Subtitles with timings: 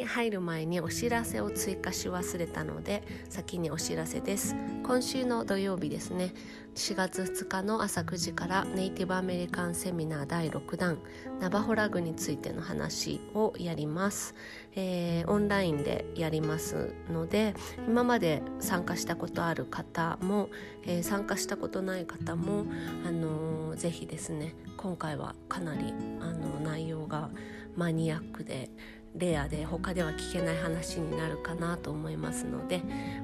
[0.00, 4.56] に入る前にお知らせを追加し忘れたので先にお知らせです。
[4.82, 6.32] 今週の土曜日ですね。
[6.74, 10.98] 4月2日の朝9時からネイティブアメリカンセミナー第6弾
[11.40, 14.34] ナバホラグについての話をやります、
[14.76, 17.54] えー、オンラインでやりますので
[17.88, 20.48] 今まで参加したことある方も、
[20.84, 22.66] えー、参加したことない方も、
[23.04, 27.30] あのー、ぜひですね今回はかなりあの内容が
[27.76, 28.70] マニアックで
[29.14, 32.80] レアで他では聞けない話になるかなと思いますので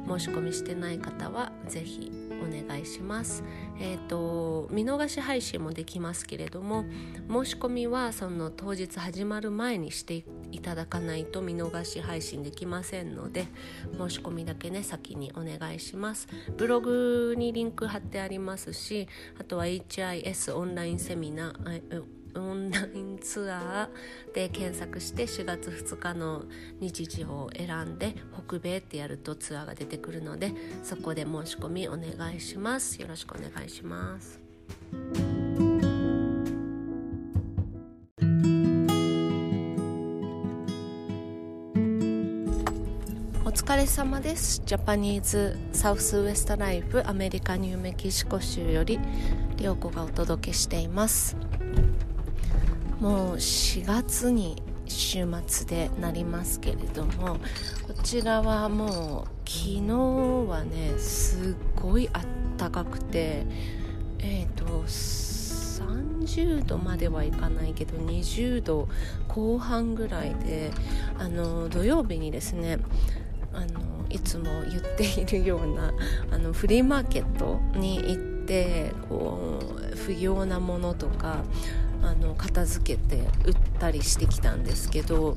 [0.06, 2.12] 申し込みしてない方は是非
[2.42, 3.42] お願いします。
[3.78, 6.84] えっ、ー、と見逃し配信もできますけれども
[7.28, 13.46] 申し込みはその当日始まる前にしていただかないと見逃し配信できませんので
[13.98, 16.28] 申し込みだけね先にお願いします。
[16.56, 19.08] ブログにリンク貼ってありますし
[19.40, 22.04] あとは HIS オンラインセミナー
[22.40, 26.44] オンラインツアーで検索して4月2日の
[26.80, 28.14] 日時を選んで
[28.46, 33.00] 北米ってやるとツアーが出てくるのでそこで申し込みお願いします。
[33.00, 34.40] よろしくお願いします。
[43.44, 44.62] お疲れ様です。
[44.64, 49.00] ジャパニーズサウスウエストライフアメリカニューメキシコ州より
[49.56, 51.36] 涼子がお届けしています。
[53.00, 57.38] もう4月に週末でなりますけれども
[57.86, 59.82] こちらはもう昨日
[60.48, 62.22] はねすっごいあっ
[62.56, 63.44] たかくて
[64.18, 68.88] えっ、ー、と30度まではいかないけど20度
[69.28, 70.70] 後半ぐらいで
[71.18, 72.78] あの土曜日にですね
[73.52, 75.92] あのいつも言っているような
[76.30, 79.60] あのフリーマーケットに行ってこ
[79.92, 81.42] う不要なものとか
[82.02, 85.36] あの片付けて売ったりしてきたんですけど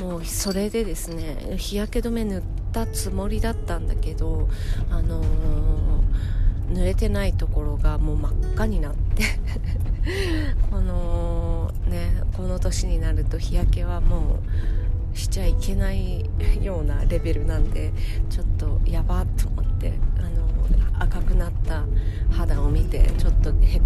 [0.00, 4.48] もうそれでですね日焼け止め塗ったつもりだったんだけど
[4.90, 9.24] あのー、濡れてないところがもう真っ赤になって
[10.70, 14.38] このねこの年になると日焼けはも
[15.14, 16.28] うしちゃいけない
[16.60, 17.92] ようなレベルなんで
[18.28, 20.48] ちょっとやばっと思ってあの
[20.98, 21.84] 赤くなった
[22.30, 23.79] 肌を見てちょっとへ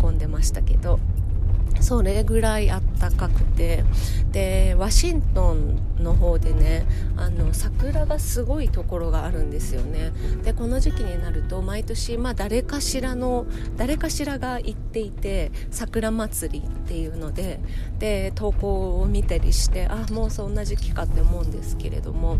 [1.84, 3.84] それぐらいあったかくて。
[4.32, 6.84] でワシントンの方でね
[7.16, 10.10] あの桜がすごいところがあるんですよね。
[10.42, 13.46] でこの時期になると毎年、まあ、誰かしらの
[13.76, 17.60] 誰かしらが行っていて桜祭りっていうので
[18.00, 22.38] で投稿を見たりしてあもうそんな時期かって思うんですけれども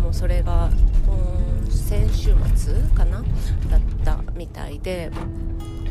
[0.00, 0.70] もうそれが
[1.68, 3.24] 先週末かな？
[3.68, 5.10] だったみたいで。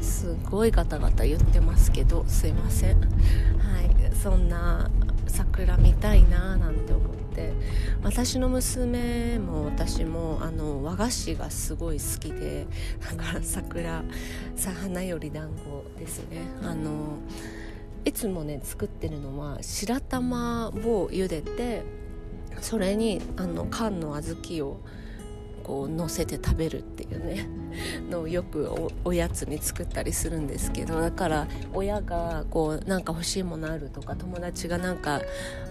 [0.04, 3.00] すごいガタガタ言ってますけどすいません。
[3.00, 3.08] は
[3.82, 4.16] い。
[4.16, 4.90] そんな
[5.28, 7.54] 桜見たいななんて思って。
[8.04, 12.68] 私の娘も私もあの和菓子がすごい好きで
[13.00, 14.04] だから桜
[14.56, 16.42] さ花より団子ですね。
[16.62, 17.18] あの
[18.06, 21.84] いつもね作ってるのは白玉を茹でて
[22.62, 24.80] それにあの缶の小豆を
[25.64, 27.48] こう乗せて食べるっていうね
[28.10, 28.70] のをよく
[29.04, 35.22] おやつに作ったりするんですけどだから親がこうなんか欲しいものあるとか友達がなんか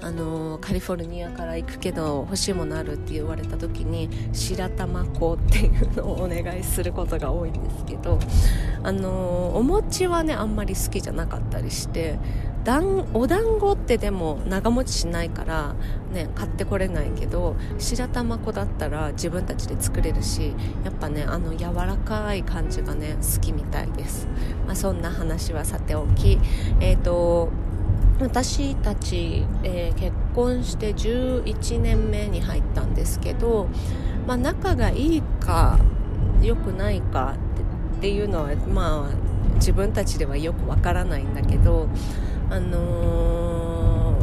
[0.01, 8.19] あのカリフォルニアから行くけど欲しいものあるって言われた時に白玉粉っていうのをお願いすることが多いんですけど
[8.83, 12.19] あのお餅はねあんまり好きじゃなかったりして
[12.65, 15.75] だんお団子ってでも長持ちしないから
[16.13, 24.29] ね買ってこれないけど白玉粉だったら自分たちで作れるしやっぱねあの柔らかい感じがね好きみたいです、
[24.67, 26.39] まあ、そんな話はさておき。
[26.81, 27.51] え、ー、と
[28.21, 33.69] 私たち、えー、結婚して11年目に入ったんですけど、
[34.27, 35.81] まあ、仲がいいか
[36.41, 37.35] 良くないか
[37.97, 41.89] っていうのはまあ自分たちではよくわからないんだけど
[42.53, 44.15] あの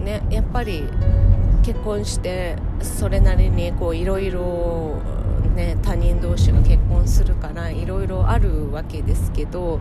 [0.00, 0.84] ー、ねやっぱり
[1.64, 3.72] 結婚してそれなりにい
[4.04, 5.00] ろいろ
[5.54, 9.80] ね他人同士が結婚するからいろいろあるわけですけど、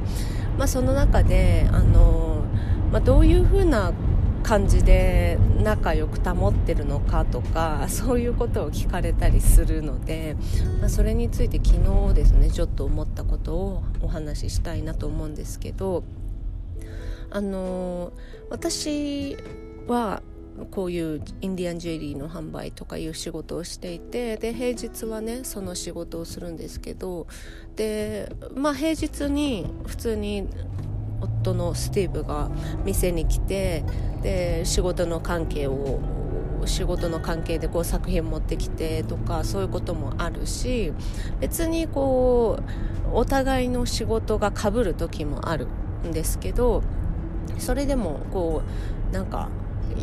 [0.58, 2.46] まあ、その中であの、
[2.90, 3.92] まあ、どういうふうな
[4.44, 10.38] 感じで仲良く保ってるのかとかそういうことを聞かれたりするので、
[10.80, 16.04] まあ、それについて昨日ですねちょっと思ったことをお話ししたいなと思うんですけど
[17.34, 18.14] あの
[18.52, 19.36] 私
[19.88, 20.22] は
[20.70, 27.26] こういうインディアンジュエリーの販売とかいう仕事をしていてで平日はねその仕事をするんですけど
[27.76, 30.48] でまあ平日に普通に
[31.22, 32.52] 夫のスティーブが
[32.86, 33.84] 店に来て
[34.22, 36.00] で仕事の関係を
[36.66, 40.94] 仕事の関係でこう作品持ってきてとかそういうこともあるし
[41.40, 42.60] 別にこ
[43.10, 45.68] うお互いの仕事がかぶる時もある
[46.08, 46.84] んですけど
[47.58, 48.62] それでもこ
[49.12, 49.50] うなんか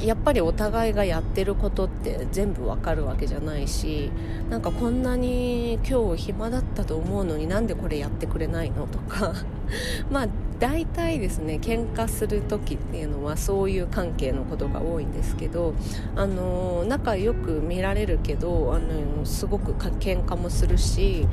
[0.04, 4.10] やっぱりお互いがやってることって全部わかるわけじゃないし
[4.48, 9.34] なんかこんなに今日暇だったと思うのになんでこれやってくれないのとか
[10.10, 10.28] まあ
[10.58, 15.74] 大体ですね喧嘩する時っていうのはそういう関係のことが多いんですけど
[16.14, 21.26] あの仲良く見られるけどあのすごく喧嘩もするし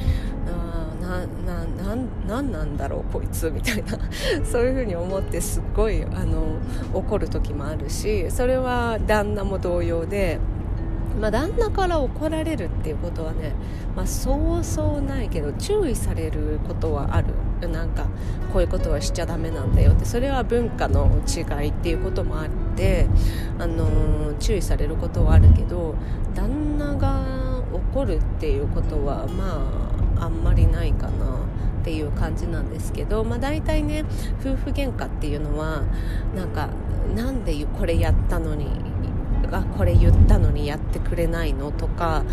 [0.48, 0.67] あ
[1.08, 1.96] なな
[2.28, 3.98] なんなんだろうこいつみたいな。
[4.44, 6.58] そういうふうに思ってすっごいあの
[6.94, 10.40] 怒る時もあるしそれは旦那も同様で。
[11.20, 13.54] まあ、旦那から怒られるっていうことはね、
[13.96, 17.34] まあ、そうそうないけど注意されることはある。
[17.68, 18.04] なんか
[18.54, 20.06] こういうことはしちゃだめなんだよって。
[20.06, 23.08] それは文化の違いっていうこともあって
[23.58, 25.96] あの注意されることはあるけど
[26.36, 27.24] 旦那が
[27.74, 29.87] 怒るっていうことはまあ
[30.68, 31.48] りないかな
[31.82, 34.04] っていう感じなんですけど、まあ、大体ね
[34.42, 35.84] 夫婦喧嘩っていうのは
[36.36, 36.70] なんか
[37.16, 38.68] なんでこれやったのに
[39.52, 42.24] あこれ言ったのにやってくれないのとか、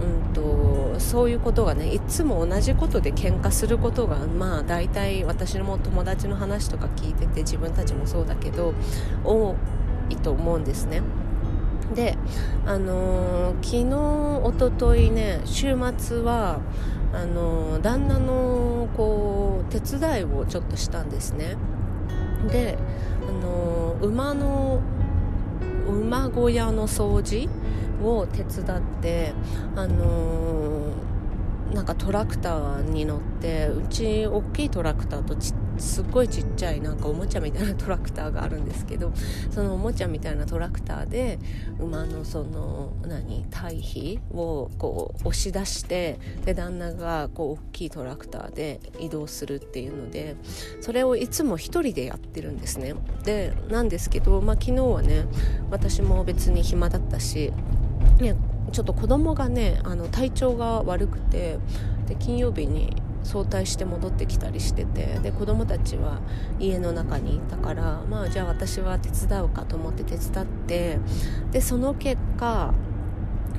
[0.00, 8.72] うんと、そういうことがねいつも同じことで喧嘩することがまあ大体私の友達の話とか聞いてて自分たちもそうだけど
[9.24, 9.54] 多
[10.08, 11.02] いと思うんですね。
[11.94, 12.16] で
[12.64, 16.60] あのー、昨日おとといね週末は
[17.14, 21.56] あの旦那のこう手伝いをちょっとしたんですね。
[22.50, 22.78] で
[23.28, 24.80] あの馬の
[25.88, 27.48] 馬小屋の掃除
[28.02, 29.32] を手伝って
[29.76, 30.92] あの
[31.72, 39.12] なんかトラクターに乗ってうち大きいトラクターとちっすっごいちっちゃいなんかおもちゃみたいなトラクターがあるんですけど
[39.50, 41.38] そのおもちゃみたいなトラクターで
[41.78, 50.36] 馬のその何堆肥をこう押し出してで旦那がこう大きいトラクターで移動するっていうので
[50.80, 52.94] それをいつも1人でやってるんですね。
[53.24, 55.26] でなんですけど、まあ、昨日はね
[55.70, 57.52] 私も別に暇だったし、
[58.20, 58.36] ね、
[58.72, 61.58] ちょっと子供がねあの体調が悪くて
[62.06, 66.20] で金曜日に早退して戻ってきたりしててで子供たちは
[66.58, 70.98] 家の中にいたからまあじゃあ私は手伝うかと思って手伝って
[71.50, 72.74] でその結果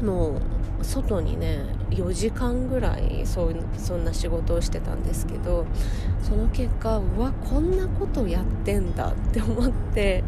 [0.01, 0.41] も
[0.81, 1.59] う外にね
[1.91, 5.65] 4時間ぐらいそそんな仕事をしてたんですけど
[6.21, 10.23] その結果うわこんなことやってんだって思って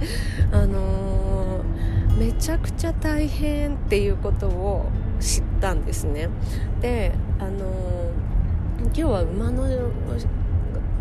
[0.52, 4.86] あのー、めちゃくちゃ大変っていうことを
[5.20, 6.30] 知ったんですね。
[6.82, 8.05] であのー
[8.78, 9.68] 今日は馬の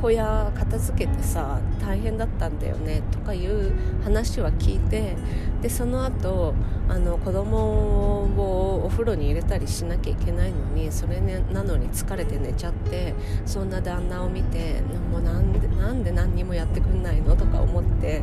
[0.00, 3.72] 小屋片付けてさ大変だったんだよねとかいう
[4.02, 5.16] 話は聞いて
[5.62, 6.54] でその後
[6.88, 13.14] あの子供をお風呂に入れたりしなきゃいけないのにそれ、ね、なのに疲れて寝ちゃって
[13.46, 18.22] そんな旦那を見てもうなんでなんで何にもやってくんないのとか思って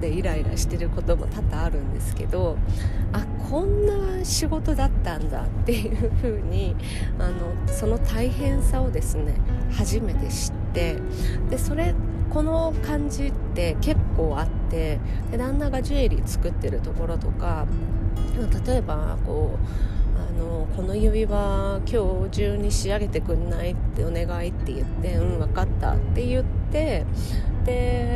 [0.00, 2.58] でイライラしてることも多々あるんですけど
[3.12, 6.74] あこんな仕事だったんだっていう風に
[7.18, 7.34] あの
[7.66, 9.34] その大変さをですね
[9.70, 10.96] 初めて知って
[11.48, 11.94] でそれ
[12.30, 14.98] この感じって結構あって
[15.30, 17.66] で旦那がジュエリー作ってるところとか
[18.66, 23.72] 例えばこうあのこの指輪今日中に仕上げてくんない？
[23.72, 27.06] ってお願いって言ってうん分かったって言って
[27.64, 28.15] で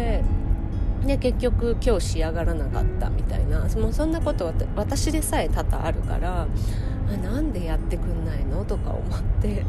[1.11, 3.61] で結局今日仕上がらなかったみたいな。
[3.61, 6.47] もうそんなこと私でさえ多々あるから
[7.13, 9.65] あなんでやってくんないのとか思って。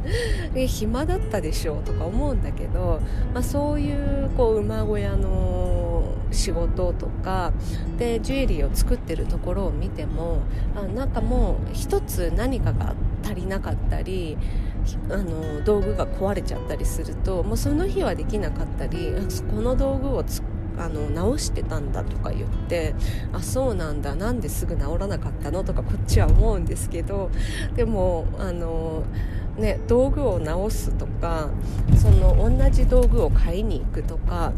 [0.54, 3.00] え暇だったでしょうとか思うんだけど、
[3.34, 7.52] まあ、そういうこう馬小屋の仕事とか
[7.98, 10.38] でジュエリーを作ってるところを見ても
[10.74, 14.38] あなんかもう一つ何かが足りなかったり
[15.10, 19.12] あの道具が壊れちゃったりするともうその日はできなかったり
[19.50, 22.94] この道具を作あの直してたんだとか言って
[23.32, 27.30] あそうなんだなんですぐ治らなかったのとかこっちは思うんですけど
[27.74, 29.04] でもあの
[29.56, 31.50] ね道具を直すとか
[31.96, 34.52] その同じ道具を買いに行くとか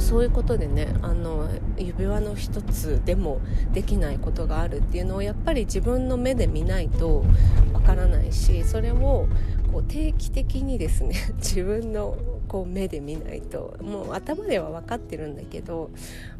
[0.00, 3.40] そういうことでねあの指輪の一つでも
[3.72, 7.24] できないことがあるっていうのをやっぱり自分の目で見ないと
[7.72, 9.26] わからないしそれを
[9.72, 12.16] こう定期的にですね 自分の
[12.48, 15.90] こう目で見ないともう頭では分かってるんだけど、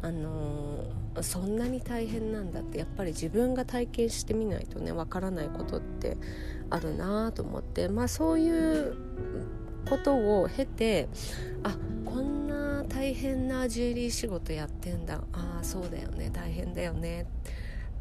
[0.01, 6.17] あのー、そんなに大変なんだってやっぱり自分が体験してみないとね分からないことって
[6.69, 8.95] あるなと思ってまあそういう
[9.89, 11.09] ことを経て
[11.63, 15.21] あこんな大変なジュエリー仕事やってんだ。
[15.33, 16.29] ああそうだよね。
[16.31, 17.25] 大変だよね。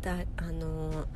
[0.02, 1.06] だあの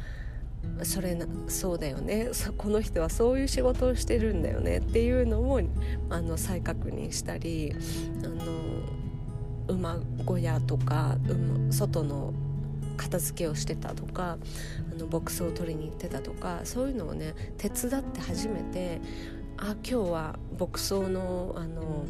[0.83, 2.31] それなそうだよね。
[2.57, 5.61] この人はそういう仕事をしてるんだよねっていうのも
[6.11, 7.75] あの再確認したり
[8.23, 8.45] あの
[9.69, 11.17] 馬小屋とか
[11.71, 12.33] 外の
[12.97, 14.39] 片付けをしてたとか
[14.93, 19.01] あのボックスを取りに行ってたとかそういうのをね手伝って初めて
[19.59, 22.05] あ今日は牧草のあの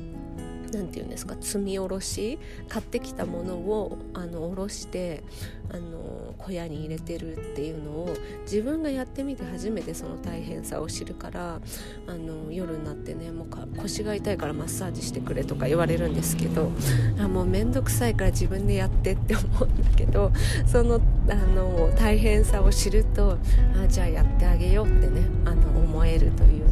[0.76, 5.24] 何て言うんですか積み下ろし買ってきたものをあの下ろして
[5.72, 11.60] あの小屋に入れてるっていうのを自分がやってみて初めてその大変さを知るから
[12.06, 16.70] あの夜になってねもう腰が痛いからマッサージしてくれとか言われるんですけど
[17.18, 20.30] あもう面倒くさいから自分でやってって思うんだけど
[20.66, 23.38] そのあの大変さを知ると
[23.82, 26.64] あじゃあやってあげようってねあの思えるという、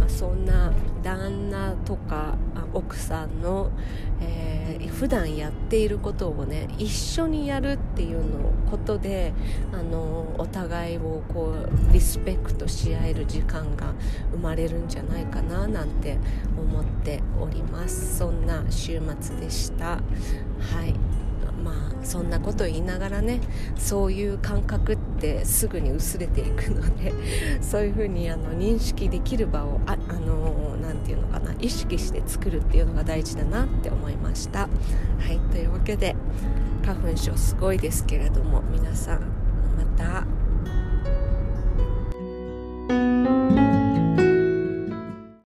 [0.00, 2.29] まあ、そんな旦那とか
[3.30, 3.70] んの、
[4.20, 9.32] えー、普段やっていることをね一緒にやるっていうのことで
[9.72, 13.94] あのお互いをこうリスペクトし合える時間が
[14.32, 16.18] 生まれるんじゃないかななんて
[16.56, 18.18] 思っております。
[18.18, 19.86] そんな週末でした。
[19.94, 20.00] は
[20.86, 20.94] い。
[21.64, 23.40] まあそんなこと言いながらね
[23.76, 25.09] そういう感覚って
[25.44, 27.12] すぐに薄れていくので
[27.60, 34.60] そういうふうにあの認識できる場をああのなて言うのかな意識して作るっていうのが大事だなって思いました。
[34.60, 34.68] は
[35.30, 36.16] いというわけで
[36.84, 39.20] 花粉症すごいですけれども皆さん
[39.76, 40.39] また。